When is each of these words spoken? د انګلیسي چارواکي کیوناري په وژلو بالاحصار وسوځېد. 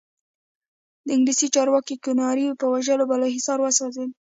د 1.05 1.07
انګلیسي 1.15 1.47
چارواکي 1.55 1.95
کیوناري 2.03 2.45
په 2.59 2.65
وژلو 2.73 3.09
بالاحصار 3.09 3.57
وسوځېد. 3.61 4.09